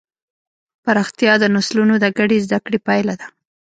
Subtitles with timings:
[0.83, 3.27] پراختیا د نسلونو د ګډې زدهکړې پایله ده.